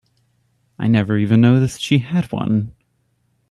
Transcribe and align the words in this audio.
I 0.79 0.87
never 0.87 1.15
even 1.19 1.41
noticed 1.41 1.79
she 1.79 1.99
had 1.99 2.31
one. 2.31 2.73